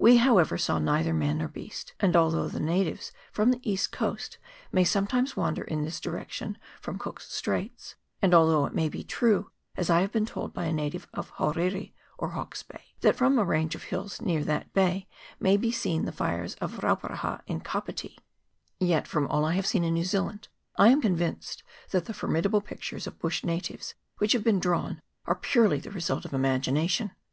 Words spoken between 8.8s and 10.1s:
be true, as I have